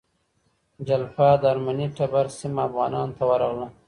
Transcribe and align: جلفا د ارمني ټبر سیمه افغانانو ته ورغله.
جلفا 0.87 1.29
د 1.41 1.43
ارمني 1.51 1.87
ټبر 1.97 2.25
سیمه 2.39 2.61
افغانانو 2.69 3.15
ته 3.17 3.23
ورغله. 3.29 3.67